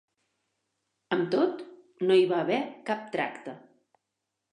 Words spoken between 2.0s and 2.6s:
no hi va haver